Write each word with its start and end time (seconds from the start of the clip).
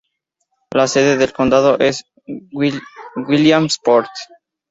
La 0.73 0.87
sede 0.87 1.15
del 1.15 1.31
condado 1.31 1.77
es 1.79 2.03
Williamsport. 3.15 4.09